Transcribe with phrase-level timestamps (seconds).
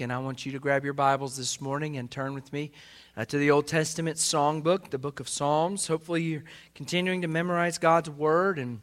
[0.00, 2.70] And I want you to grab your Bibles this morning and turn with me
[3.16, 5.86] uh, to the Old Testament songbook, the book of Psalms.
[5.86, 8.58] Hopefully, you're continuing to memorize God's Word.
[8.58, 8.80] And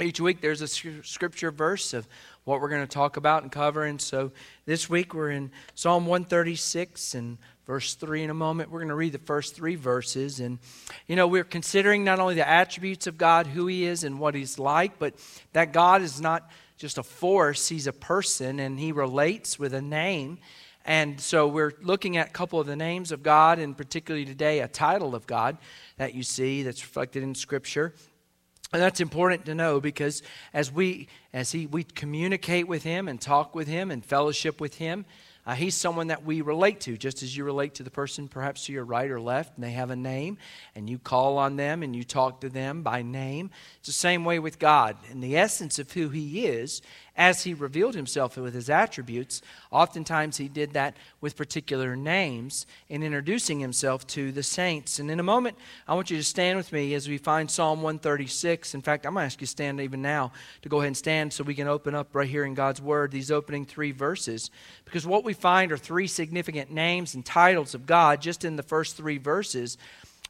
[0.00, 2.08] each week, there's a scripture verse of
[2.44, 3.84] what we're going to talk about and cover.
[3.84, 4.32] And so
[4.64, 7.36] this week, we're in Psalm 136 and
[7.66, 8.70] verse 3 in a moment.
[8.70, 10.40] We're going to read the first three verses.
[10.40, 10.58] And,
[11.06, 14.34] you know, we're considering not only the attributes of God, who He is, and what
[14.34, 15.14] He's like, but
[15.52, 19.82] that God is not just a force, he's a person and he relates with a
[19.82, 20.38] name.
[20.84, 24.60] And so we're looking at a couple of the names of God, and particularly today,
[24.60, 25.56] a title of God
[25.96, 27.94] that you see that's reflected in Scripture.
[28.72, 33.20] And that's important to know because as we as he we communicate with him and
[33.20, 35.06] talk with him and fellowship with him,
[35.46, 38.66] uh, he's someone that we relate to, just as you relate to the person perhaps
[38.66, 40.38] to your right or left, and they have a name,
[40.74, 43.50] and you call on them and you talk to them by name.
[43.78, 44.96] It's the same way with God.
[45.10, 46.80] And the essence of who He is
[47.16, 53.04] as he revealed himself with his attributes, oftentimes he did that with particular names in
[53.04, 54.98] introducing himself to the saints.
[54.98, 57.82] And in a moment, I want you to stand with me as we find Psalm
[57.82, 58.74] 136.
[58.74, 60.96] In fact, I'm going to ask you to stand even now to go ahead and
[60.96, 64.50] stand so we can open up right here in God's Word these opening three verses.
[64.84, 68.62] Because what we find are three significant names and titles of God just in the
[68.64, 69.78] first three verses.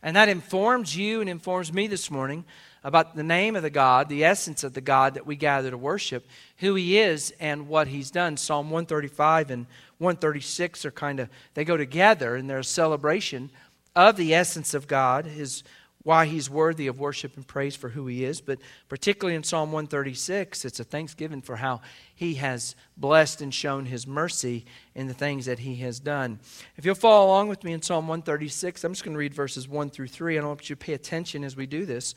[0.02, 2.44] And that informs you and informs me this morning
[2.84, 5.78] about the name of the God, the essence of the God that we gather to
[5.78, 6.27] worship,
[6.58, 8.36] who He is, and what He's done.
[8.36, 9.66] Psalm 135 and
[9.98, 13.50] 136 are kind of, they go together and they're a celebration
[13.96, 15.64] of the essence of God, His
[16.05, 18.40] why he's worthy of worship and praise for who he is.
[18.40, 21.80] But particularly in Psalm 136, it's a thanksgiving for how
[22.14, 26.38] he has blessed and shown his mercy in the things that he has done.
[26.77, 29.66] If you'll follow along with me in Psalm 136, I'm just going to read verses
[29.66, 30.38] 1 through 3.
[30.38, 32.14] I want you to pay attention as we do this.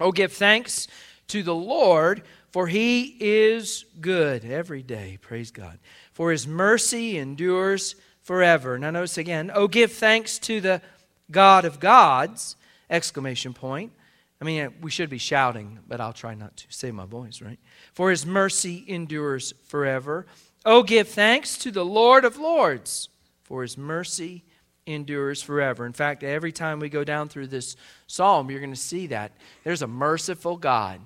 [0.00, 0.88] Oh, give thanks
[1.28, 5.18] to the Lord, for he is good every day.
[5.20, 5.78] Praise God.
[6.12, 8.78] For his mercy endures forever.
[8.78, 10.82] Now, notice again, oh, give thanks to the
[11.30, 12.56] God of gods!
[12.90, 13.92] Exclamation point.
[14.40, 17.58] I mean, we should be shouting, but I'll try not to save my voice, right?
[17.92, 20.26] For his mercy endures forever.
[20.66, 23.08] Oh, give thanks to the Lord of Lords,
[23.42, 24.44] for his mercy
[24.86, 25.86] endures forever.
[25.86, 29.32] In fact, every time we go down through this psalm, you're going to see that
[29.62, 31.00] there's a merciful God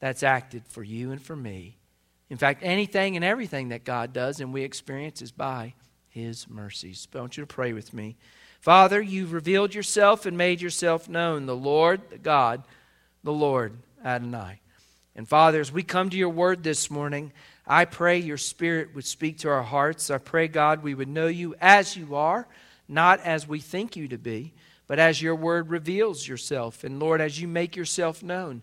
[0.00, 1.76] that's acted for you and for me.
[2.28, 5.74] In fact, anything and everything that God does and we experience is by
[6.08, 7.06] his mercies.
[7.14, 8.16] I want you to pray with me.
[8.60, 12.64] Father, you've revealed yourself and made yourself known, the Lord, the God,
[13.22, 14.60] the Lord, Adonai.
[15.14, 17.32] And Father, as we come to your word this morning,
[17.66, 20.10] I pray your spirit would speak to our hearts.
[20.10, 22.46] I pray, God, we would know you as you are
[22.88, 24.52] not as we think you to be,
[24.86, 26.84] but as your word reveals yourself.
[26.84, 28.62] And Lord, as you make yourself known,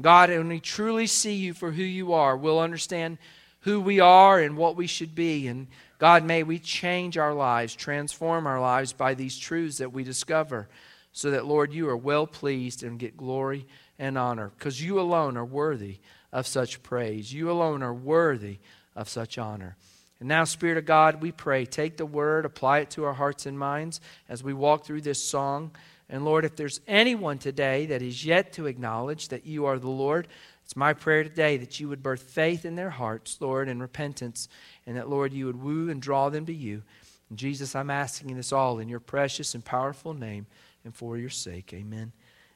[0.00, 3.18] God, when we truly see you for who you are, we'll understand
[3.60, 5.48] who we are and what we should be.
[5.48, 5.66] And
[5.98, 10.68] God, may we change our lives, transform our lives by these truths that we discover,
[11.12, 13.66] so that, Lord, you are well pleased and get glory
[13.98, 15.98] and honor, because you alone are worthy
[16.32, 17.32] of such praise.
[17.32, 18.58] You alone are worthy
[18.94, 19.76] of such honor.
[20.20, 23.46] And now, Spirit of God, we pray, take the word, apply it to our hearts
[23.46, 25.70] and minds as we walk through this song.
[26.08, 29.88] And Lord, if there's anyone today that is yet to acknowledge that you are the
[29.88, 30.26] Lord,
[30.64, 34.48] it's my prayer today that you would birth faith in their hearts, Lord, and repentance,
[34.86, 36.82] and that, Lord, you would woo and draw them to you.
[37.30, 40.46] And Jesus, I'm asking this all in your precious and powerful name
[40.84, 41.72] and for your sake.
[41.74, 42.12] Amen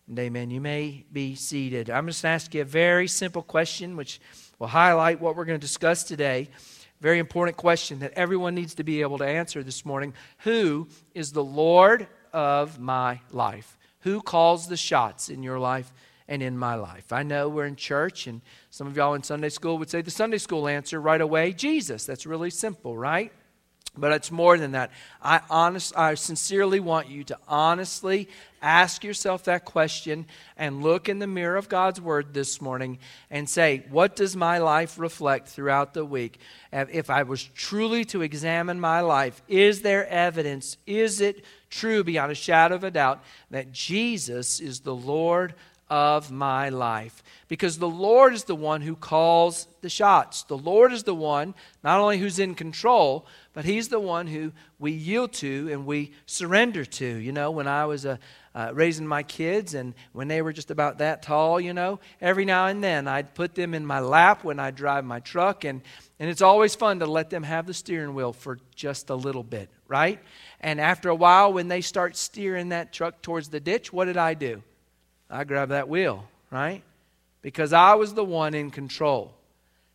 [0.08, 0.50] and amen.
[0.50, 1.88] You may be seated.
[1.88, 4.20] I'm just going to ask you a very simple question, which
[4.58, 6.48] will highlight what we're going to discuss today.
[7.02, 10.14] Very important question that everyone needs to be able to answer this morning.
[10.44, 10.86] Who
[11.16, 13.76] is the Lord of my life?
[14.02, 15.92] Who calls the shots in your life
[16.28, 17.12] and in my life?
[17.12, 18.40] I know we're in church, and
[18.70, 22.06] some of y'all in Sunday school would say the Sunday school answer right away Jesus.
[22.06, 23.32] That's really simple, right?
[23.94, 24.90] But it's more than that.
[25.20, 28.26] I honest, I sincerely want you to honestly
[28.62, 30.24] ask yourself that question
[30.56, 32.98] and look in the mirror of God's word this morning
[33.30, 36.38] and say, what does my life reflect throughout the week?
[36.72, 40.78] If I was truly to examine my life, is there evidence?
[40.86, 45.52] Is it true beyond a shadow of a doubt that Jesus is the Lord
[45.92, 47.22] of my life.
[47.48, 50.42] Because the Lord is the one who calls the shots.
[50.44, 51.54] The Lord is the one,
[51.84, 56.12] not only who's in control, but He's the one who we yield to and we
[56.24, 57.06] surrender to.
[57.06, 58.16] You know, when I was uh,
[58.54, 62.46] uh, raising my kids and when they were just about that tall, you know, every
[62.46, 65.82] now and then I'd put them in my lap when I drive my truck, and,
[66.18, 69.44] and it's always fun to let them have the steering wheel for just a little
[69.44, 70.20] bit, right?
[70.58, 74.16] And after a while, when they start steering that truck towards the ditch, what did
[74.16, 74.62] I do?
[75.32, 76.82] I grabbed that wheel, right?
[77.40, 79.32] Because I was the one in control.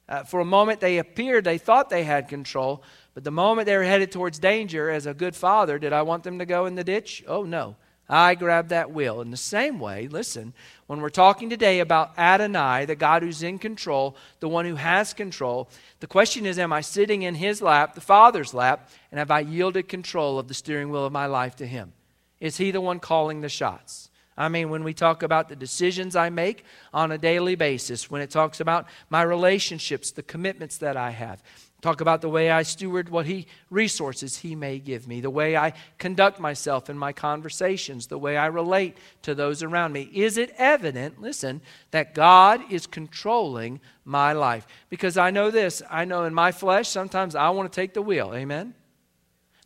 [0.09, 3.77] Uh, for a moment, they appeared, they thought they had control, But the moment they
[3.77, 6.75] were headed towards danger, as a good father, did I want them to go in
[6.75, 7.23] the ditch?
[7.27, 7.75] Oh, no.
[8.09, 9.21] I grabbed that wheel.
[9.21, 10.53] In the same way, listen,
[10.85, 15.13] when we're talking today about Adonai, the God who's in control, the one who has
[15.13, 15.67] control,
[15.99, 19.41] the question is Am I sitting in his lap, the Father's lap, and have I
[19.41, 21.91] yielded control of the steering wheel of my life to him?
[22.39, 24.09] Is he the one calling the shots?
[24.37, 26.63] I mean, when we talk about the decisions I make
[26.93, 31.41] on a daily basis, when it talks about my relationships, the commitments that I have,
[31.81, 35.55] talk about the way I steward what he resources he may give me, the way
[35.55, 40.09] I conduct myself in my conversations, the way I relate to those around me.
[40.13, 41.61] Is it evident, listen,
[41.91, 44.67] that God is controlling my life?
[44.89, 48.01] Because I know this, I know in my flesh sometimes I want to take the
[48.01, 48.33] wheel.
[48.35, 48.73] Amen.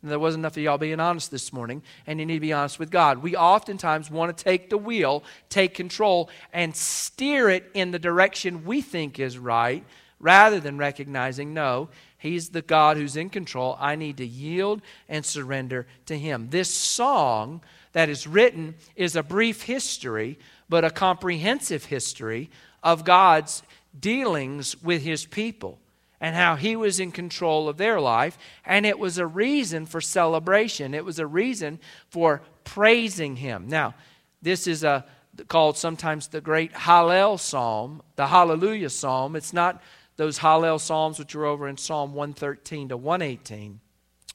[0.02, 2.52] And there wasn't enough of y'all being honest this morning, and you need to be
[2.52, 3.18] honest with God.
[3.18, 8.64] We oftentimes want to take the wheel, take control, and steer it in the direction
[8.64, 9.84] we think is right,
[10.18, 11.88] rather than recognizing, no,
[12.18, 13.76] He's the God who's in control.
[13.80, 16.50] I need to yield and surrender to Him.
[16.50, 17.60] This song
[17.92, 20.38] that is written is a brief history,
[20.68, 22.50] but a comprehensive history
[22.82, 23.62] of God's
[23.98, 25.78] dealings with His people
[26.22, 28.38] and how he was in control of their life.
[28.64, 33.66] And it was a reason for celebration, it was a reason for praising him.
[33.68, 33.94] Now,
[34.40, 35.04] this is a,
[35.48, 39.34] called sometimes the great Hallel Psalm, the Hallelujah Psalm.
[39.34, 39.82] It's not
[40.16, 43.80] those Hallel Psalms which are over in Psalm 113 to 118.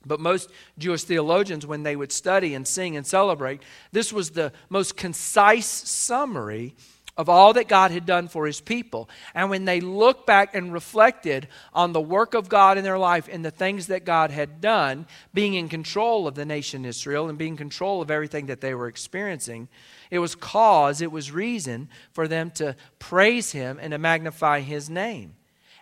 [0.05, 3.61] But most Jewish theologians, when they would study and sing and celebrate,
[3.93, 6.75] this was the most concise summary
[7.17, 9.09] of all that God had done for his people.
[9.33, 13.27] And when they looked back and reflected on the work of God in their life
[13.31, 17.37] and the things that God had done, being in control of the nation Israel and
[17.37, 19.67] being in control of everything that they were experiencing,
[20.11, 24.89] it was cause, it was reason for them to praise him and to magnify his
[24.89, 25.33] name.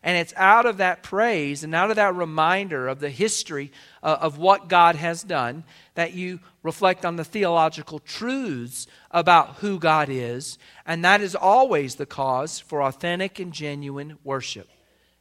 [0.05, 3.71] And it's out of that praise and out of that reminder of the history
[4.03, 5.63] uh, of what God has done
[5.95, 10.59] that you reflect on the theological truths about who God is.
[10.85, 14.69] And that is always the cause for authentic and genuine worship.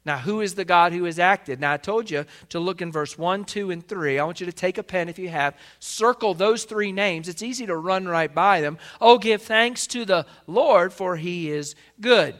[0.05, 1.61] Now, who is the God who has acted?
[1.61, 4.19] Now, I told you to look in verse 1, 2, and 3.
[4.19, 7.27] I want you to take a pen if you have, circle those three names.
[7.27, 8.77] It's easy to run right by them.
[9.01, 12.35] Oh, give thanks to the Lord, for he is good.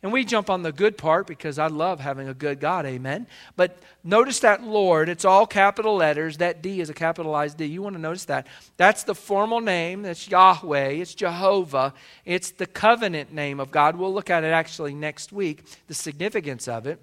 [0.00, 3.26] And we jump on the good part because I love having a good God, amen.
[3.56, 6.36] But notice that Lord, it's all capital letters.
[6.36, 7.64] That D is a capitalized D.
[7.64, 8.46] You want to notice that.
[8.76, 10.02] That's the formal name.
[10.02, 10.90] That's Yahweh.
[10.90, 11.94] It's Jehovah.
[12.24, 13.96] It's the covenant name of God.
[13.96, 17.00] We'll look at it actually next week, the significance of it.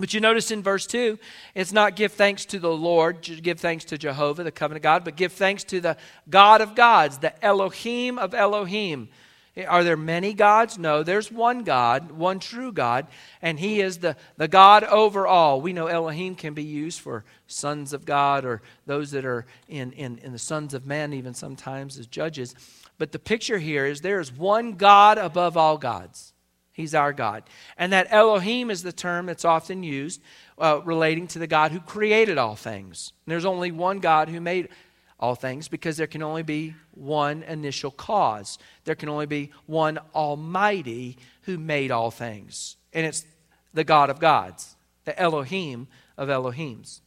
[0.00, 1.18] But you notice in verse 2,
[1.54, 5.16] it's not give thanks to the Lord, give thanks to Jehovah, the covenant God, but
[5.16, 5.98] give thanks to the
[6.30, 9.10] God of gods, the Elohim of Elohim.
[9.68, 10.78] Are there many gods?
[10.78, 13.06] No, there's one God, one true God,
[13.42, 15.60] and He is the, the God over all.
[15.60, 19.92] We know Elohim can be used for sons of God or those that are in,
[19.92, 22.54] in, in the sons of man, even sometimes as judges.
[22.96, 26.32] But the picture here is there is one God above all gods.
[26.72, 27.42] He's our God.
[27.76, 30.22] And that Elohim is the term that's often used
[30.58, 33.12] uh, relating to the God who created all things.
[33.26, 34.70] And there's only one God who made
[35.22, 38.58] all things because there can only be one initial cause.
[38.84, 42.76] There can only be one Almighty who made all things.
[42.92, 43.24] And it's
[43.72, 45.86] the God of gods, the Elohim
[46.18, 47.00] of Elohims.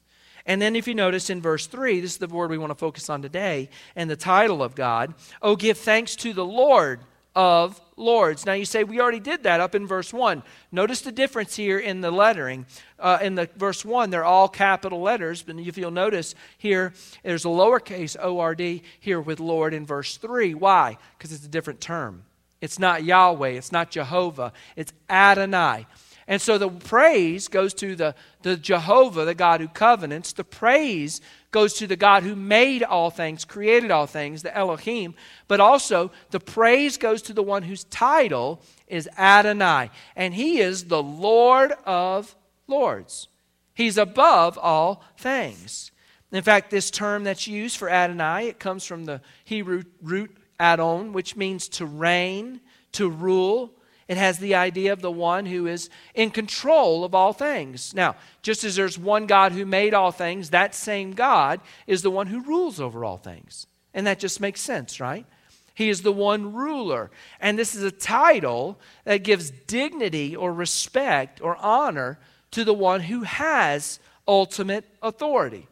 [0.45, 2.75] And then, if you notice in verse 3, this is the word we want to
[2.75, 7.01] focus on today, and the title of God, Oh, give thanks to the Lord
[7.35, 8.45] of lords.
[8.45, 10.43] Now you say we already did that up in verse 1.
[10.71, 12.65] Notice the difference here in the lettering.
[12.99, 17.45] Uh, in the verse 1, they're all capital letters, but if you'll notice here, there's
[17.45, 20.53] a lowercase ORD here with Lord in verse 3.
[20.53, 20.97] Why?
[21.17, 22.23] Because it's a different term.
[22.61, 25.85] It's not Yahweh, it's not Jehovah, it's Adonai.
[26.27, 30.33] And so the praise goes to the, the Jehovah, the God who covenants.
[30.33, 31.21] The praise
[31.55, 35.15] goes to the God who made all things, created all things, the Elohim.
[35.47, 39.89] But also, the praise goes to the one whose title is Adonai.
[40.17, 42.35] And he is the Lord of
[42.67, 43.29] lords.
[43.73, 45.91] He's above all things.
[46.33, 51.13] In fact, this term that's used for Adonai, it comes from the Hebrew root Adon,
[51.13, 52.59] which means to reign,
[52.91, 53.71] to rule,
[54.07, 57.93] it has the idea of the one who is in control of all things.
[57.95, 62.11] Now, just as there's one God who made all things, that same God is the
[62.11, 63.65] one who rules over all things.
[63.93, 65.25] And that just makes sense, right?
[65.73, 67.09] He is the one ruler.
[67.39, 72.19] And this is a title that gives dignity or respect or honor
[72.51, 75.67] to the one who has ultimate authority.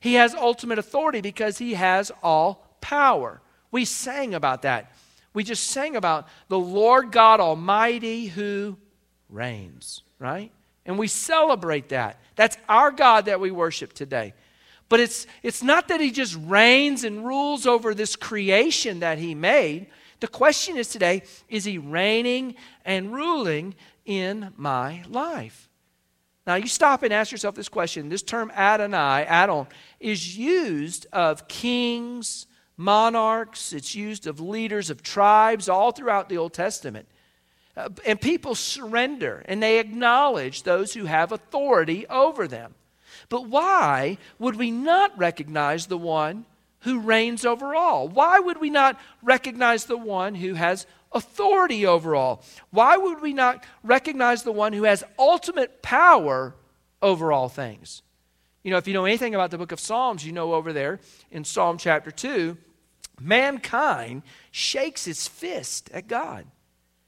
[0.00, 3.40] He has ultimate authority because he has all power.
[3.70, 4.90] We sang about that
[5.34, 8.78] we just sang about the Lord God Almighty who
[9.28, 10.50] reigns, right?
[10.86, 12.20] And we celebrate that.
[12.36, 14.34] That's our God that we worship today.
[14.88, 19.34] But it's, it's not that he just reigns and rules over this creation that he
[19.34, 19.88] made.
[20.20, 23.74] The question is today is he reigning and ruling
[24.04, 25.68] in my life?
[26.46, 28.10] Now, you stop and ask yourself this question.
[28.10, 29.66] This term Adonai, Adon,
[29.98, 36.52] is used of kings, monarchs, it's used of leaders of tribes all throughout the Old
[36.52, 37.08] Testament.
[37.76, 42.74] Uh, and people surrender and they acknowledge those who have authority over them.
[43.28, 46.44] But why would we not recognize the one
[46.80, 48.08] who reigns over all?
[48.08, 52.44] Why would we not recognize the one who has authority over all?
[52.70, 56.54] Why would we not recognize the one who has ultimate power
[57.02, 58.02] over all things?
[58.64, 60.98] You know, if you know anything about the book of Psalms, you know over there
[61.30, 62.56] in Psalm chapter 2,
[63.20, 66.46] mankind shakes its fist at God.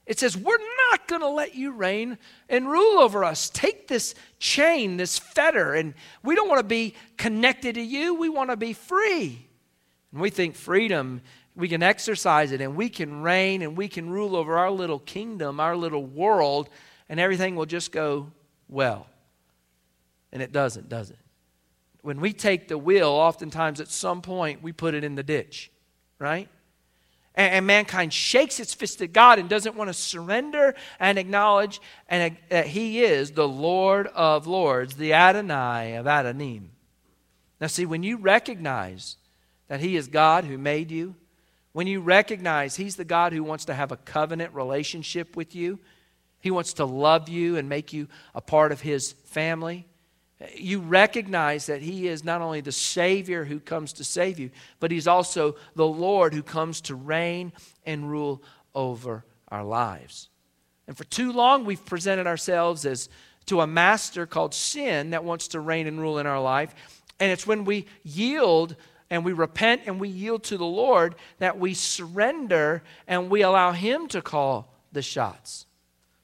[0.05, 0.57] It says, We're
[0.91, 3.49] not going to let you reign and rule over us.
[3.49, 8.13] Take this chain, this fetter, and we don't want to be connected to you.
[8.13, 9.45] We want to be free.
[10.13, 11.21] And we think freedom
[11.57, 14.99] we can exercise it and we can reign and we can rule over our little
[14.99, 16.69] kingdom, our little world,
[17.09, 18.31] and everything will just go
[18.69, 19.07] well.
[20.31, 21.17] And it doesn't, does it?
[22.07, 25.69] When we take the wheel, oftentimes at some point we put it in the ditch,
[26.19, 26.47] right?
[27.35, 31.81] And, and mankind shakes its fist at God and doesn't want to surrender and acknowledge
[32.07, 36.67] and, uh, that He is the Lord of Lords, the Adonai of Adonim.
[37.59, 39.17] Now, see, when you recognize
[39.67, 41.13] that He is God who made you,
[41.73, 45.77] when you recognize He's the God who wants to have a covenant relationship with you,
[46.39, 49.85] He wants to love you and make you a part of His family.
[50.55, 54.91] You recognize that He is not only the Savior who comes to save you, but
[54.91, 57.53] He's also the Lord who comes to reign
[57.85, 58.43] and rule
[58.75, 60.29] over our lives.
[60.87, 63.09] And for too long, we've presented ourselves as
[63.47, 66.75] to a master called sin that wants to reign and rule in our life.
[67.19, 68.75] And it's when we yield
[69.09, 73.71] and we repent and we yield to the Lord, that we surrender and we allow
[73.71, 75.66] Him to call the shots.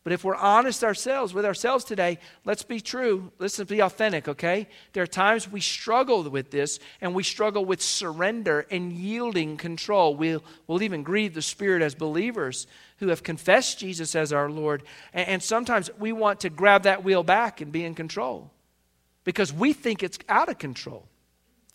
[0.03, 3.31] But if we're honest ourselves with ourselves today, let's be true.
[3.39, 4.67] Let's be authentic, okay?
[4.91, 10.15] There are times we struggle with this and we struggle with surrender and yielding control.
[10.15, 12.67] We'll, we'll even grieve the Spirit as believers
[12.97, 14.83] who have confessed Jesus as our Lord.
[15.13, 18.51] And, and sometimes we want to grab that wheel back and be in control
[19.23, 21.07] because we think it's out of control.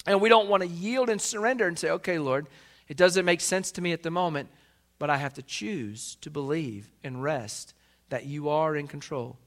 [0.07, 2.47] And we don't want to yield and surrender and say, okay, Lord,
[2.89, 4.51] it doesn't make sense to me at the moment,
[4.99, 7.73] but I have to choose to believe and rest
[8.09, 9.39] that you are in control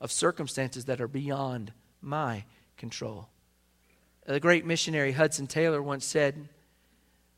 [0.00, 2.44] of circumstances that are beyond my
[2.76, 3.28] control.
[4.26, 6.48] The great missionary Hudson Taylor once said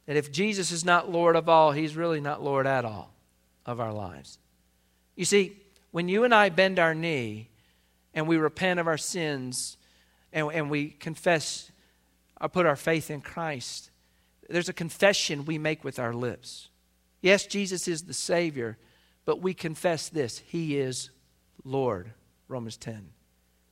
[0.06, 3.12] that if Jesus is not Lord of all, he's really not Lord at all
[3.64, 4.38] of our lives.
[5.16, 5.56] You see,
[5.90, 7.49] when you and I bend our knee
[8.14, 9.76] and we repent of our sins
[10.32, 11.70] and, and we confess
[12.40, 13.90] or put our faith in Christ,
[14.49, 16.68] there's a confession we make with our lips.
[17.20, 18.78] Yes, Jesus is the Savior,
[19.26, 21.11] but we confess this He is
[21.64, 22.12] Lord,
[22.49, 23.11] Romans 10.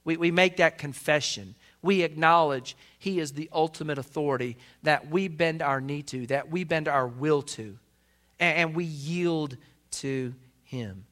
[0.04, 1.54] We, we make that confession.
[1.80, 6.64] We acknowledge He is the ultimate authority that we bend our knee to, that we
[6.64, 7.78] bend our will to,
[8.38, 9.56] and, and we yield
[9.92, 10.34] to
[10.64, 11.06] Him.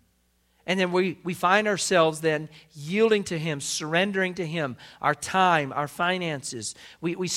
[0.67, 5.73] And then we, we find ourselves then yielding to Him, surrendering to Him our time,
[5.73, 7.29] our finances, we, we,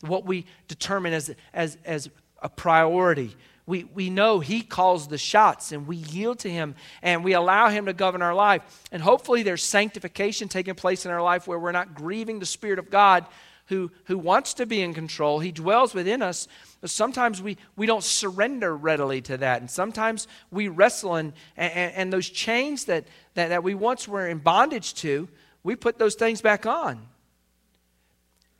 [0.00, 3.34] what we determine as, as, as a priority.
[3.66, 7.68] We, we know He calls the shots and we yield to Him and we allow
[7.68, 8.62] Him to govern our life.
[8.90, 12.78] And hopefully there's sanctification taking place in our life where we're not grieving the Spirit
[12.78, 13.26] of God
[13.66, 15.38] who, who wants to be in control.
[15.38, 16.48] He dwells within us.
[16.80, 19.60] But sometimes we, we don't surrender readily to that.
[19.60, 24.26] And sometimes we wrestle, and, and, and those chains that, that, that we once were
[24.28, 25.28] in bondage to,
[25.62, 27.06] we put those things back on.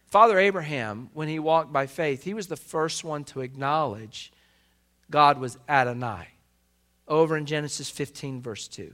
[0.06, 4.32] Father Abraham, when he walked by faith, he was the first one to acknowledge
[5.10, 6.28] God was Adonai.
[7.08, 8.92] Over in Genesis 15, verse 2.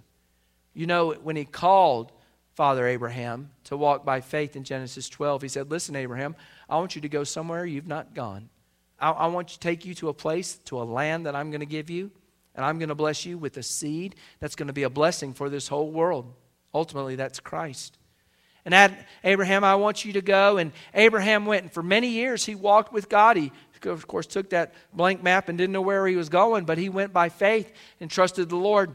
[0.75, 2.12] You know, when he called
[2.55, 6.35] Father Abraham to walk by faith in Genesis 12, he said, Listen, Abraham,
[6.69, 8.49] I want you to go somewhere you've not gone.
[8.99, 11.61] I, I want to take you to a place, to a land that I'm going
[11.61, 12.11] to give you,
[12.55, 15.35] and I'm going to bless you with a seed that's going to be a blessing
[15.35, 16.35] for this whole world.
[16.75, 17.97] Ultimately, that's Christ.
[18.65, 20.59] And Abraham, I want you to go.
[20.59, 23.37] And Abraham went, and for many years he walked with God.
[23.37, 23.53] He,
[23.85, 26.88] of course, took that blank map and didn't know where he was going, but he
[26.88, 28.94] went by faith and trusted the Lord.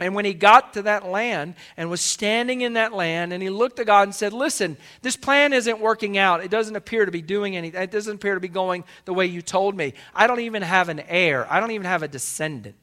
[0.00, 3.50] And when he got to that land and was standing in that land, and he
[3.50, 6.42] looked at God and said, Listen, this plan isn't working out.
[6.42, 7.82] It doesn't appear to be doing anything.
[7.82, 9.94] It doesn't appear to be going the way you told me.
[10.14, 12.76] I don't even have an heir, I don't even have a descendant.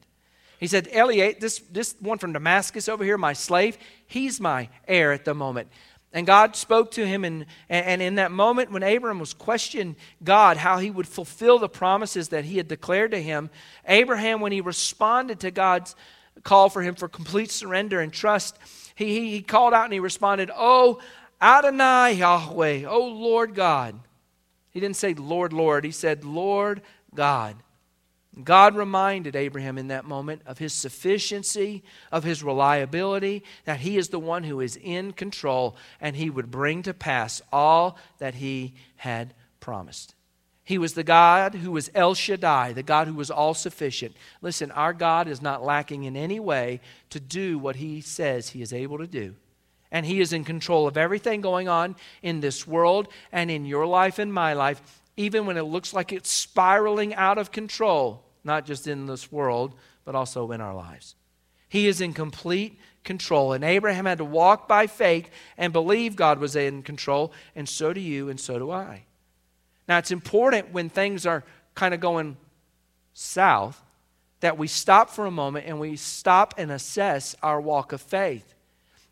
[0.58, 3.76] He said, Eliezer, this, this one from Damascus over here, my slave,
[4.06, 5.68] he's my heir at the moment.
[6.16, 10.56] And God spoke to him, and, and in that moment when Abraham was questioning God
[10.56, 13.50] how he would fulfill the promises that he had declared to him,
[13.86, 15.94] Abraham, when he responded to God's
[16.42, 18.56] call for him for complete surrender and trust,
[18.94, 21.00] he, he, he called out and he responded, Oh,
[21.38, 24.00] Adonai Yahweh, oh Lord God.
[24.70, 25.84] He didn't say Lord, Lord.
[25.84, 26.80] He said, Lord
[27.14, 27.56] God.
[28.42, 34.10] God reminded Abraham in that moment of his sufficiency, of his reliability, that he is
[34.10, 38.74] the one who is in control and he would bring to pass all that he
[38.96, 40.14] had promised.
[40.64, 44.14] He was the God who was El Shaddai, the God who was all sufficient.
[44.42, 48.60] Listen, our God is not lacking in any way to do what he says he
[48.60, 49.34] is able to do.
[49.90, 53.86] And he is in control of everything going on in this world and in your
[53.86, 58.64] life and my life, even when it looks like it's spiraling out of control not
[58.64, 59.74] just in this world,
[60.04, 61.16] but also in our lives.
[61.68, 63.52] He is in complete control.
[63.52, 67.92] And Abraham had to walk by faith and believe God was in control, and so
[67.92, 69.04] do you, and so do I.
[69.88, 72.36] Now, it's important when things are kind of going
[73.14, 73.82] south
[74.40, 78.54] that we stop for a moment and we stop and assess our walk of faith.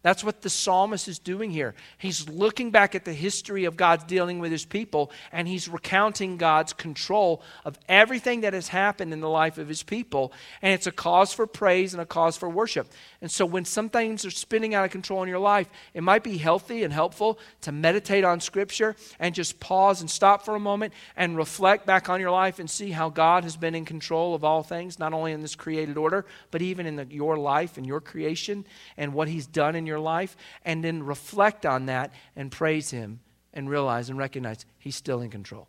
[0.05, 1.75] That's what the psalmist is doing here.
[1.97, 6.37] He's looking back at the history of God's dealing with his people, and he's recounting
[6.37, 10.35] God's control of everything that has happened in the life of his people.
[10.61, 12.87] And it's a cause for praise and a cause for worship.
[13.25, 16.23] And so, when some things are spinning out of control in your life, it might
[16.23, 20.61] be healthy and helpful to meditate on Scripture and just pause and stop for a
[20.61, 24.35] moment and reflect back on your life and see how God has been in control
[24.35, 27.79] of all things, not only in this created order, but even in the, your life
[27.79, 28.67] and your creation
[28.99, 33.21] and what he's done in your life and then reflect on that and praise Him
[33.55, 35.67] and realize and recognize He's still in control.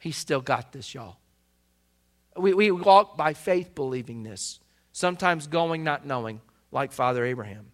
[0.00, 1.18] He's still got this, y'all.
[2.36, 4.58] We, we walk by faith believing this,
[4.90, 6.40] sometimes going not knowing,
[6.72, 7.66] like Father Abraham.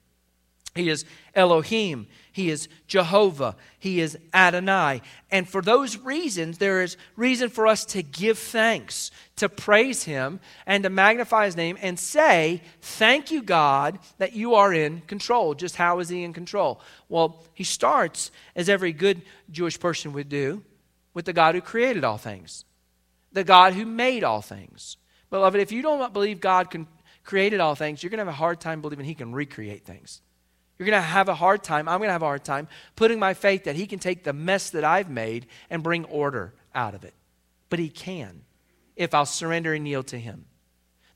[0.77, 2.07] He is Elohim.
[2.33, 3.57] He is Jehovah.
[3.79, 5.01] He is Adonai.
[5.31, 10.39] And for those reasons, there is reason for us to give thanks, to praise Him,
[10.67, 15.55] and to magnify His name and say, Thank you, God, that you are in control.
[15.55, 16.81] Just how is He in control?
[17.09, 20.63] Well, He starts, as every good Jewish person would do,
[21.15, 22.65] with the God who created all things,
[23.33, 24.99] the God who made all things.
[25.31, 26.87] Beloved, if you don't believe God can,
[27.27, 30.23] created all things, you're going to have a hard time believing He can recreate things.
[30.79, 31.89] You're going to have a hard time.
[31.89, 34.33] I'm going to have a hard time putting my faith that He can take the
[34.33, 37.15] mess that I've made and bring order out of it.
[37.69, 38.43] But He can
[38.95, 40.47] if I'll surrender and yield to Him.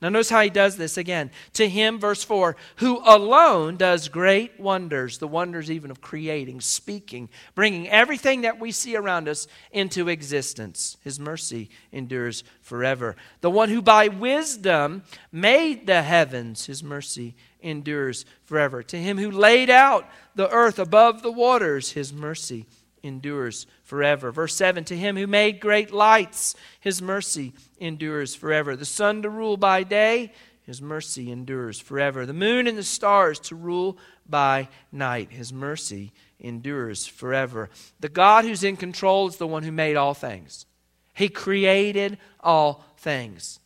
[0.00, 1.30] Now, notice how He does this again.
[1.54, 7.28] To Him, verse 4, who alone does great wonders, the wonders even of creating, speaking,
[7.54, 10.96] bringing everything that we see around us into existence.
[11.02, 13.16] His mercy endures forever.
[13.40, 18.82] The one who by wisdom made the heavens, His mercy endures forever.
[18.82, 22.66] To him who laid out the earth above the waters, his mercy
[23.02, 24.30] endures forever.
[24.30, 28.76] Verse 7 To him who made great lights, his mercy endures forever.
[28.76, 30.32] The sun to rule by day,
[30.62, 32.26] his mercy endures forever.
[32.26, 37.70] The moon and the stars to rule by night, his mercy endures forever.
[38.00, 40.66] The God who's in control is the one who made all things,
[41.14, 43.60] he created all things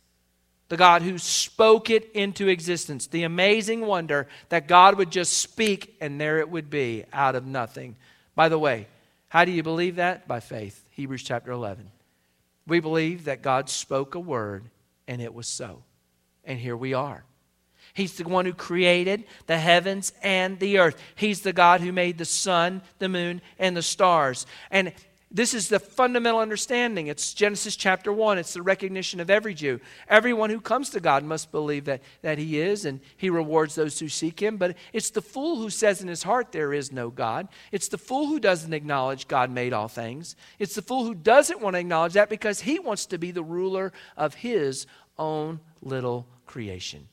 [0.67, 3.07] the God who spoke it into existence.
[3.07, 7.45] The amazing wonder that God would just speak and there it would be out of
[7.45, 7.95] nothing.
[8.33, 8.87] By the way,
[9.35, 10.29] how do you believe that?
[10.29, 10.85] By faith.
[10.91, 11.91] Hebrews chapter 11.
[12.67, 14.69] We believe that God spoke a word
[15.09, 15.83] and it was so.
[16.45, 17.25] And here we are.
[17.93, 20.97] He's the one who created the heavens and the earth.
[21.15, 24.45] He's the God who made the sun, the moon, and the stars.
[24.71, 24.93] And
[25.35, 27.07] this is the fundamental understanding.
[27.07, 28.37] It's Genesis chapter 1.
[28.37, 29.81] It's the recognition of every Jew.
[30.07, 33.99] Everyone who comes to God must believe that, that He is, and He rewards those
[33.99, 34.55] who seek Him.
[34.55, 37.49] But it's the fool who says in his heart, There is no God.
[37.73, 40.37] It's the fool who doesn't acknowledge God made all things.
[40.57, 43.43] It's the fool who doesn't want to acknowledge that because he wants to be the
[43.43, 44.87] ruler of his
[45.19, 47.09] own little creation.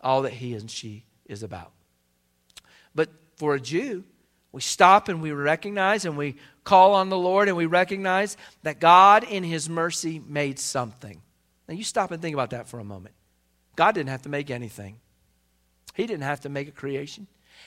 [0.00, 1.72] All that he and she is about.
[2.94, 4.04] But for a Jew,
[4.52, 6.36] we stop and we recognize and we
[6.70, 11.20] call on the Lord and we recognize that God, in His mercy, made something.
[11.66, 13.16] Now, you stop and think about that for a moment.
[13.74, 15.00] God didn't have to make anything,
[15.94, 17.26] He didn't have to make a creation.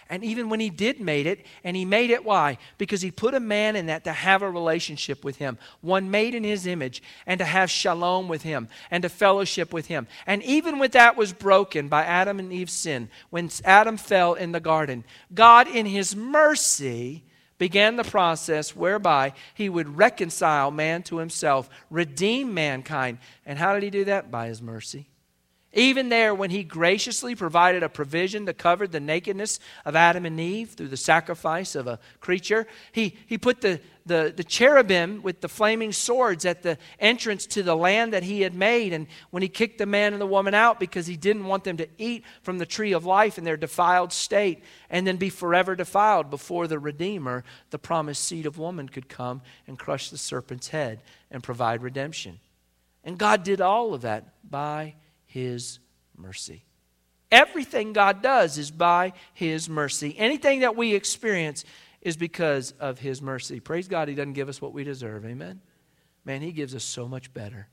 [0.10, 2.58] And even when he did made it, and he made it why?
[2.80, 6.34] Because he put a man in that to have a relationship with him, one made
[6.34, 10.08] in his image, and to have shalom with him, and to fellowship with him.
[10.26, 14.52] And even when that was broken by Adam and Eve's sin, when Adam fell in
[14.52, 17.24] the garden, God in his mercy
[17.64, 23.18] began the process whereby he would reconcile man to himself, redeem mankind.
[23.46, 24.30] And how did he do that?
[24.30, 25.08] By his mercy.
[25.76, 30.40] Even there, when he graciously provided a provision to cover the nakedness of Adam and
[30.40, 35.42] Eve through the sacrifice of a creature, he, he put the, the, the cherubim with
[35.42, 38.94] the flaming swords at the entrance to the land that he had made.
[38.94, 41.78] And when he kicked the man and the woman out because he didn't want them
[41.78, 45.76] to eat from the tree of life in their defiled state and then be forever
[45.76, 50.68] defiled before the Redeemer, the promised seed of woman, could come and crush the serpent's
[50.68, 52.40] head and provide redemption.
[53.04, 54.94] And God did all of that by
[55.34, 55.80] his
[56.16, 56.64] mercy.
[57.32, 60.14] Everything God does is by His mercy.
[60.16, 61.66] Anything that we experience
[62.02, 63.60] is because of His mercy.
[63.60, 65.26] Praise God, He doesn't give us what we deserve.
[65.26, 65.60] Amen?
[66.24, 67.68] Man, He gives us so much better.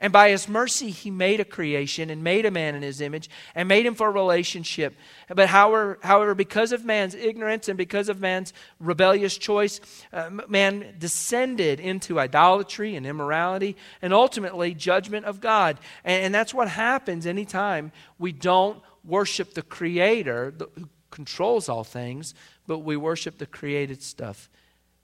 [0.00, 3.30] And by his mercy, he made a creation and made a man in his image
[3.54, 4.96] and made him for a relationship.
[5.34, 9.80] But however, however because of man's ignorance and because of man's rebellious choice,
[10.12, 15.78] uh, man descended into idolatry and immorality and ultimately judgment of God.
[16.04, 22.34] And, and that's what happens anytime we don't worship the Creator who controls all things,
[22.66, 24.50] but we worship the created stuff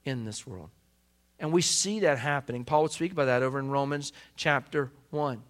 [0.04, 0.70] in this world.
[1.40, 2.64] And we see that happening.
[2.64, 5.42] Paul would speak about that over in Romans chapter 1.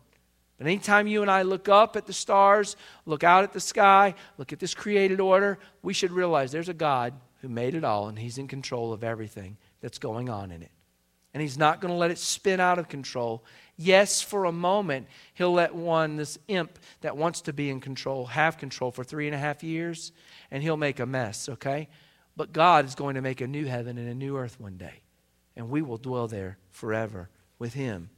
[0.57, 2.77] But anytime you and I look up at the stars,
[3.07, 6.75] look out at the sky, look at this created order, we should realize there's a
[6.75, 10.63] God who made it all and He's in control of everything that's going on in
[10.63, 10.71] it.
[11.35, 13.43] And He's not going to let it spin out of control.
[13.77, 18.27] Yes, for a moment, He'll let one, this imp that wants to be in control,
[18.27, 20.13] have control for three and a half years,
[20.53, 21.89] and He'll make a mess, okay?
[22.37, 25.01] But God is going to make a new heaven and a new earth one day
[25.57, 28.11] and we will dwell there forever with him.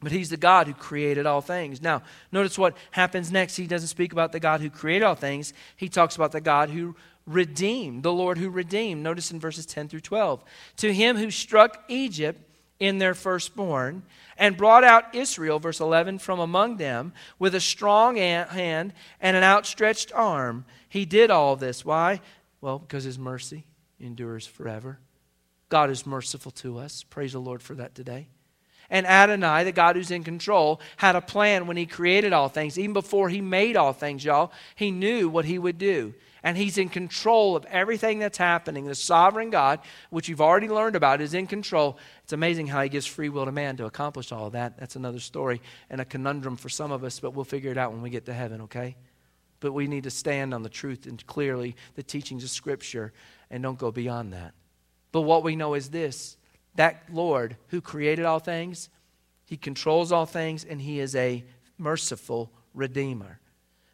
[0.00, 1.82] But he's the God who created all things.
[1.82, 3.56] Now, notice what happens next.
[3.56, 6.70] He doesn't speak about the God who created all things, he talks about the God
[6.70, 6.94] who
[7.26, 9.02] redeemed, the Lord who redeemed.
[9.02, 10.42] Notice in verses 10 through 12.
[10.78, 12.40] To him who struck Egypt
[12.80, 14.02] in their firstborn
[14.36, 19.42] and brought out Israel, verse 11, from among them with a strong hand and an
[19.42, 20.64] outstretched arm.
[20.88, 21.84] He did all this.
[21.84, 22.20] Why?
[22.60, 23.66] Well, because his mercy
[24.00, 24.98] endures forever.
[25.68, 27.02] God is merciful to us.
[27.02, 28.28] Praise the Lord for that today.
[28.90, 32.78] And Adonai, the God who's in control, had a plan when he created all things.
[32.78, 36.14] Even before he made all things, y'all, he knew what he would do.
[36.42, 38.86] And he's in control of everything that's happening.
[38.86, 41.98] The sovereign God, which you've already learned about, is in control.
[42.22, 44.78] It's amazing how he gives free will to man to accomplish all of that.
[44.78, 47.92] That's another story and a conundrum for some of us, but we'll figure it out
[47.92, 48.96] when we get to heaven, okay?
[49.60, 53.12] But we need to stand on the truth and clearly the teachings of Scripture
[53.50, 54.54] and don't go beyond that.
[55.12, 56.36] But what we know is this
[56.74, 58.88] that Lord who created all things,
[59.44, 61.44] he controls all things, and he is a
[61.76, 63.40] merciful redeemer.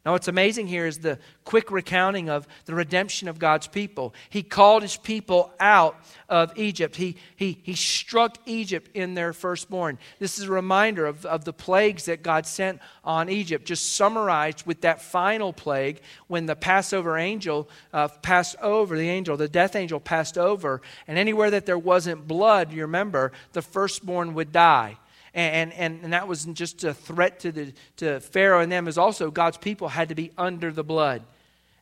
[0.05, 4.12] Now, what's amazing here is the quick recounting of the redemption of God's people.
[4.29, 5.97] He called his people out
[6.29, 6.97] of Egypt.
[6.97, 9.99] He, he, he struck Egypt in their firstborn.
[10.19, 14.67] This is a reminder of, of the plagues that God sent on Egypt, just summarized
[14.67, 19.75] with that final plague when the Passover angel uh, passed over, the angel, the death
[19.75, 24.99] angel passed over, and anywhere that there wasn't blood, you remember, the firstborn would die.
[25.35, 28.99] And, and, and that wasn't just a threat to, the, to Pharaoh and them, was
[28.99, 31.23] also God's people had to be under the blood.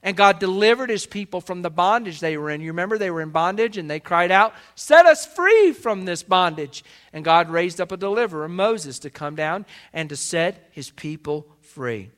[0.02, 2.60] And God delivered his people from the bondage they were in.
[2.60, 6.24] You remember they were in bondage and they cried out, Set us free from this
[6.24, 6.82] bondage.
[7.12, 11.46] And God raised up a deliverer, Moses, to come down and to set his people
[11.60, 12.10] free.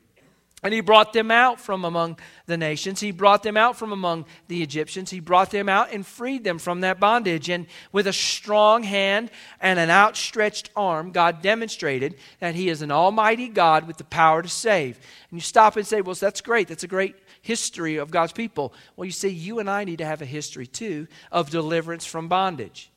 [0.63, 2.99] And he brought them out from among the nations.
[2.99, 5.11] He brought them out from among the Egyptians.
[5.11, 7.49] He brought them out and freed them from that bondage.
[7.49, 12.91] And with a strong hand and an outstretched arm, God demonstrated that He is an
[12.91, 14.97] almighty God with the power to save.
[15.29, 16.67] And you stop and say, Well, that's great.
[16.67, 18.73] That's a great history of God's people.
[18.95, 22.27] Well, you see, you and I need to have a history too of deliverance from
[22.27, 22.89] bondage.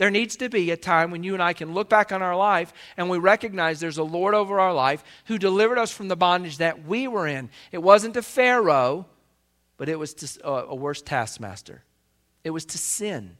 [0.00, 2.34] There needs to be a time when you and I can look back on our
[2.34, 6.16] life and we recognize there's a Lord over our life who delivered us from the
[6.16, 7.50] bondage that we were in.
[7.70, 9.04] It wasn't to Pharaoh,
[9.76, 11.84] but it was to a worse taskmaster.
[12.44, 13.36] It was to sin.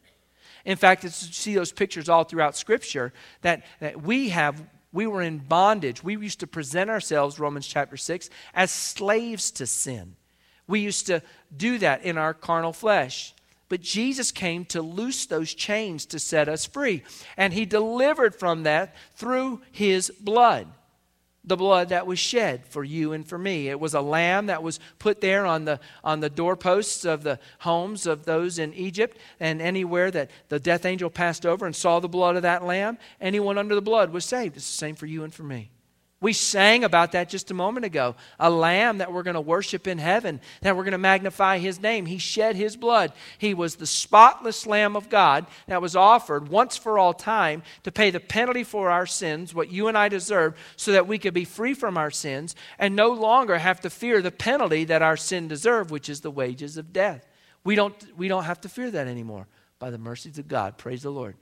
[0.66, 5.22] In fact, you see those pictures all throughout Scripture that, that we have we were
[5.22, 6.04] in bondage.
[6.04, 10.14] We used to present ourselves, Romans chapter 6, as slaves to sin.
[10.66, 11.22] We used to
[11.56, 13.32] do that in our carnal flesh.
[13.70, 17.04] But Jesus came to loose those chains to set us free.
[17.36, 20.66] And he delivered from that through his blood.
[21.44, 23.68] The blood that was shed for you and for me.
[23.68, 27.38] It was a lamb that was put there on the, on the doorposts of the
[27.60, 29.16] homes of those in Egypt.
[29.38, 32.98] And anywhere that the death angel passed over and saw the blood of that lamb,
[33.20, 34.56] anyone under the blood was saved.
[34.56, 35.70] It's the same for you and for me.
[36.22, 38.14] We sang about that just a moment ago.
[38.38, 41.80] A lamb that we're going to worship in heaven, that we're going to magnify his
[41.80, 42.04] name.
[42.04, 43.14] He shed his blood.
[43.38, 47.92] He was the spotless lamb of God that was offered once for all time to
[47.92, 51.32] pay the penalty for our sins, what you and I deserve, so that we could
[51.32, 55.16] be free from our sins and no longer have to fear the penalty that our
[55.16, 57.26] sin deserved, which is the wages of death.
[57.64, 60.76] We don't, we don't have to fear that anymore by the mercies of God.
[60.76, 61.36] Praise the Lord.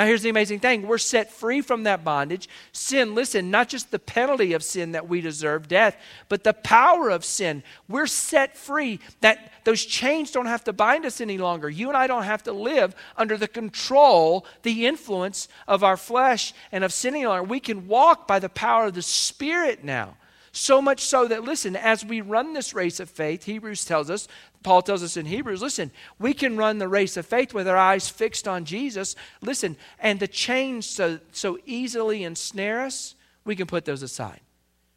[0.00, 2.48] Now, here's the amazing thing we're set free from that bondage.
[2.72, 5.94] Sin, listen, not just the penalty of sin that we deserve, death,
[6.30, 7.62] but the power of sin.
[7.86, 11.68] We're set free that those chains don't have to bind us any longer.
[11.68, 16.54] You and I don't have to live under the control, the influence of our flesh
[16.72, 17.42] and of sin any longer.
[17.42, 20.16] We can walk by the power of the Spirit now.
[20.52, 24.28] So much so that, listen, as we run this race of faith, Hebrews tells us,
[24.62, 27.76] Paul tells us in Hebrews, listen, we can run the race of faith with our
[27.76, 29.16] eyes fixed on Jesus.
[29.40, 34.40] Listen, and the chains so, so easily ensnare us, we can put those aside.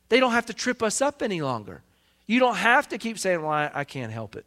[0.10, 1.82] They don't have to trip us up any longer.
[2.28, 4.46] You don't have to keep saying, well, I, I can't help it.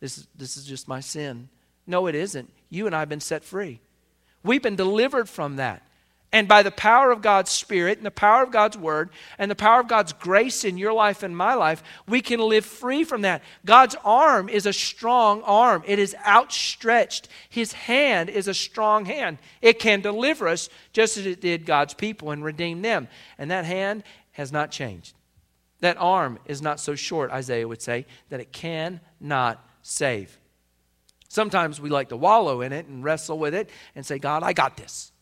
[0.00, 1.48] This is, this is just my sin.
[1.86, 2.50] No, it isn't.
[2.68, 3.80] You and I have been set free.
[4.44, 5.82] We've been delivered from that.
[6.30, 9.54] And by the power of God's Spirit and the power of God's Word and the
[9.54, 13.22] power of God's grace in your life and my life, we can live free from
[13.22, 13.42] that.
[13.64, 17.28] God's arm is a strong arm, it is outstretched.
[17.48, 19.38] His hand is a strong hand.
[19.62, 23.08] It can deliver us just as it did God's people and redeem them.
[23.38, 25.14] And that hand has not changed.
[25.80, 30.36] That arm is not so short, Isaiah would say, that it cannot save.
[31.28, 34.52] Sometimes we like to wallow in it and wrestle with it and say, God, I
[34.52, 35.12] got this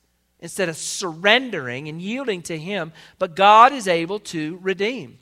[0.40, 2.92] instead of surrendering and yielding to Him.
[3.18, 5.18] But God is able to redeem.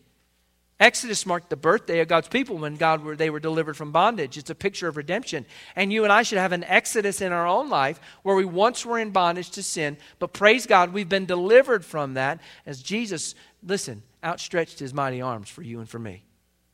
[0.81, 4.37] Exodus marked the birthday of God's people when God were, they were delivered from bondage.
[4.37, 5.47] It's a picture of redemption.
[5.77, 8.85] And you and I should have an exodus in our own life where we once
[8.85, 13.37] were in bondage to sin, but praise God, we've been delivered from that as Jesus,
[13.63, 16.25] listen, outstretched his mighty arms for you and for me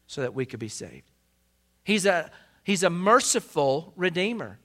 [0.06, 1.10] so that we could be saved.
[1.84, 2.30] He's a,
[2.64, 4.58] he's a merciful redeemer.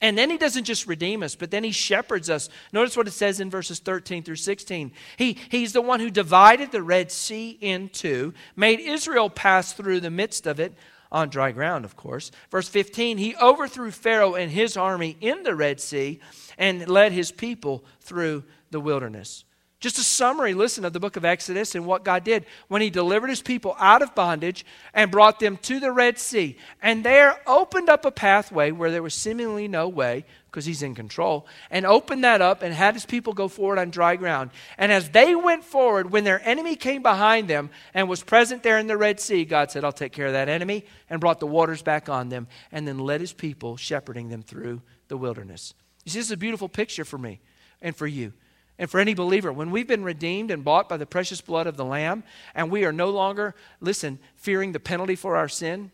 [0.00, 2.48] And then he doesn't just redeem us, but then he shepherds us.
[2.72, 4.92] Notice what it says in verses 13 through 16.
[5.16, 10.00] He, he's the one who divided the Red Sea in two, made Israel pass through
[10.00, 10.74] the midst of it
[11.12, 12.30] on dry ground, of course.
[12.50, 16.20] Verse 15, he overthrew Pharaoh and his army in the Red Sea
[16.56, 19.44] and led his people through the wilderness.
[19.80, 22.90] Just a summary, listen, of the book of Exodus and what God did when He
[22.90, 26.58] delivered His people out of bondage and brought them to the Red Sea.
[26.82, 30.94] And there opened up a pathway where there was seemingly no way, because He's in
[30.94, 34.50] control, and opened that up and had His people go forward on dry ground.
[34.76, 38.78] And as they went forward, when their enemy came behind them and was present there
[38.78, 41.46] in the Red Sea, God said, I'll take care of that enemy, and brought the
[41.46, 45.72] waters back on them, and then led His people, shepherding them through the wilderness.
[46.04, 47.40] You see, this is a beautiful picture for me
[47.80, 48.34] and for you
[48.80, 51.76] and for any believer, when we've been redeemed and bought by the precious blood of
[51.76, 55.90] the Lamb, and we are no longer, listen, fearing the penalty for our sin,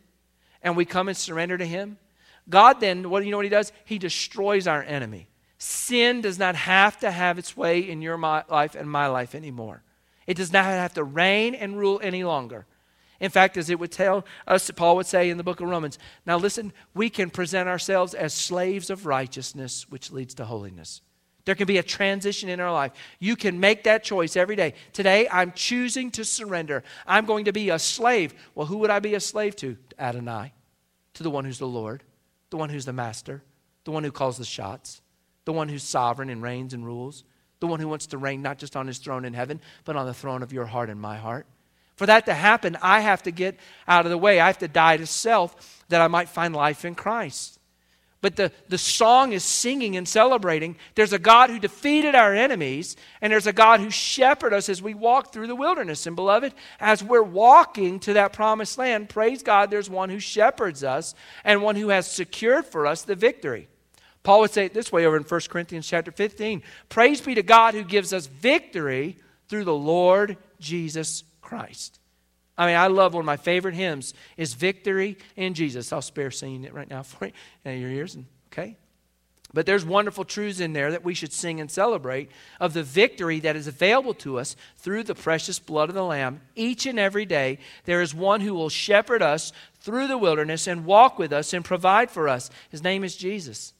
[0.63, 1.99] and we come and surrender to Him,
[2.49, 3.73] God then, what do you know what He does?
[3.85, 5.27] He destroys our enemy.
[5.59, 9.83] Sin does not have to have its way in your life and my life anymore.
[10.29, 12.67] It does not have to reign and rule any longer.
[13.19, 15.99] In fact, as it would tell us, Paul would say in the book of Romans,
[16.25, 21.01] now listen, we can present ourselves as slaves of righteousness, which leads to holiness.
[21.47, 22.93] There can be a transition in our life.
[23.21, 24.75] You can make that choice every day.
[24.93, 26.83] Today, I'm choosing to surrender.
[27.07, 28.35] I'm going to be a slave.
[28.55, 29.77] Well, who would I be a slave to?
[29.99, 30.53] Adonai,
[31.15, 32.03] to the one who's the Lord,
[32.51, 33.43] the one who's the master,
[33.85, 35.01] the one who calls the shots,
[35.45, 37.23] the one who's sovereign and reigns and rules,
[37.61, 40.07] the one who wants to reign not just on his throne in heaven, but on
[40.07, 41.47] the throne of your heart and my heart.
[41.95, 44.41] For that to happen, I have to get out of the way.
[44.41, 47.56] I have to die to self that I might find life in Christ.
[48.27, 50.75] But the, the song is singing and celebrating.
[50.97, 54.83] There's a God who defeated our enemies, and there's a God who shepherded us as
[54.83, 56.09] we walk through the wilderness.
[56.09, 60.83] And beloved, as we're walking to that promised land, praise God, there's one who shepherds
[60.83, 63.69] us and one who has secured for us the victory.
[64.25, 67.45] Paul would say it this way over in 1 Corinthians chapter 15 Praise be to
[67.45, 72.01] God who gives us victory through the Lord Jesus Christ.
[72.59, 75.93] I mean, I love one of my favorite hymns is Victory in Jesus.
[75.93, 77.33] I'll spare singing it right now for you
[77.65, 78.17] in your ears.
[78.53, 78.77] Okay?
[79.53, 83.41] But there's wonderful truths in there that we should sing and celebrate of the victory
[83.41, 86.41] that is available to us through the precious blood of the Lamb.
[86.55, 90.85] Each and every day, there is one who will shepherd us through the wilderness and
[90.85, 92.51] walk with us and provide for us.
[92.71, 93.73] His name is Jesus.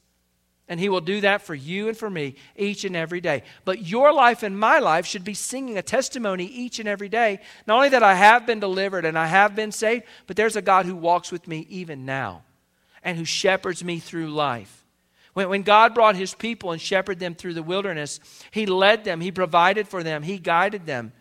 [0.67, 3.43] And He will do that for you and for me each and every day.
[3.63, 7.39] But your life and my life should be singing a testimony each and every day.
[7.65, 10.61] Not only that I have been delivered and I have been saved, but there's a
[10.61, 12.43] God who walks with me even now
[13.03, 14.85] and who shepherds me through life.
[15.33, 18.19] When, when God brought His people and shepherded them through the wilderness,
[18.51, 21.13] He led them, He provided for them, He guided them.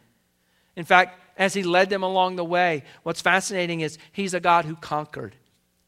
[0.74, 4.64] In fact, as he led them along the way, what's fascinating is he's a God
[4.64, 5.36] who conquered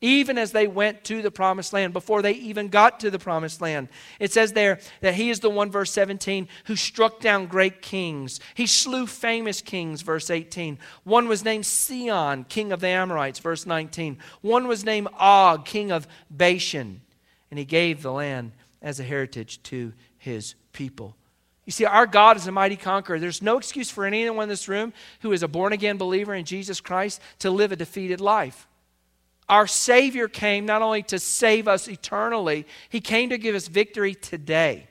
[0.00, 3.60] even as they went to the promised land, before they even got to the promised
[3.60, 3.88] land.
[4.20, 8.38] It says there that he is the one, verse 17, who struck down great kings.
[8.54, 10.78] He slew famous kings, verse 18.
[11.04, 14.18] One was named Sihon, king of the Amorites, verse 19.
[14.40, 17.00] One was named Og, king of Bashan.
[17.50, 21.16] And he gave the land as a heritage to his people.
[21.64, 23.18] You see, our God is a mighty conqueror.
[23.18, 26.44] There's no excuse for anyone in this room who is a born again believer in
[26.44, 28.66] Jesus Christ to live a defeated life.
[29.48, 34.14] Our Savior came not only to save us eternally, He came to give us victory
[34.14, 34.88] today.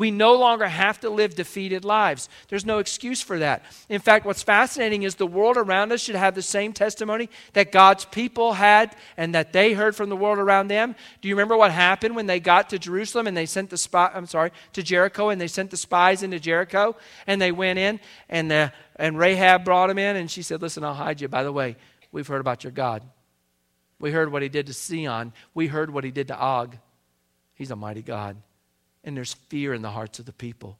[0.00, 2.30] We no longer have to live defeated lives.
[2.48, 3.62] There's no excuse for that.
[3.90, 7.70] In fact, what's fascinating is the world around us should have the same testimony that
[7.70, 10.96] God's people had and that they heard from the world around them.
[11.20, 14.10] Do you remember what happened when they got to Jerusalem and they sent the spy,
[14.14, 18.00] I'm sorry, to Jericho and they sent the spies into Jericho and they went in
[18.30, 21.28] and, the, and Rahab brought them in and she said, Listen, I'll hide you.
[21.28, 21.76] By the way,
[22.10, 23.02] we've heard about your God.
[24.00, 25.32] We heard what he did to Sihon.
[25.54, 26.76] We heard what he did to Og.
[27.54, 28.36] He's a mighty God.
[29.04, 30.78] And there's fear in the hearts of the people.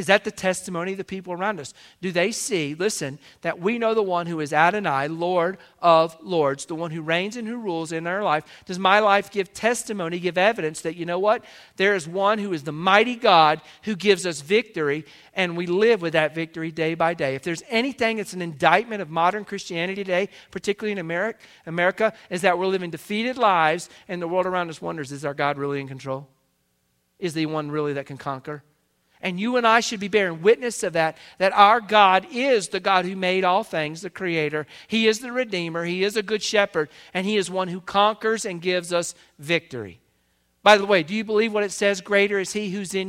[0.00, 1.74] Is that the testimony of the people around us?
[2.00, 6.64] Do they see, listen, that we know the one who is Adonai, Lord of Lords,
[6.64, 8.44] the one who reigns and who rules in our life?
[8.64, 11.44] Does my life give testimony, give evidence that, you know what?
[11.76, 16.00] There is one who is the mighty God who gives us victory, and we live
[16.00, 17.34] with that victory day by day.
[17.34, 22.40] If there's anything that's an indictment of modern Christianity today, particularly in America, America is
[22.40, 25.78] that we're living defeated lives, and the world around us wonders, is our God really
[25.78, 26.26] in control?
[27.18, 28.62] Is the one really that can conquer?
[29.22, 32.80] And you and I should be bearing witness of that, that our God is the
[32.80, 34.66] God who made all things, the Creator.
[34.88, 35.84] He is the Redeemer.
[35.84, 36.88] He is a good shepherd.
[37.14, 40.00] And He is one who conquers and gives us victory.
[40.62, 42.02] By the way, do you believe what it says?
[42.02, 43.08] Greater is He who's in